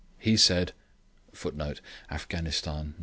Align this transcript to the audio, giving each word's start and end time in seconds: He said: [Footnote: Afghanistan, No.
He 0.17 0.35
said: 0.35 0.73
[Footnote: 1.31 1.79
Afghanistan, 2.09 2.95
No. 2.97 2.99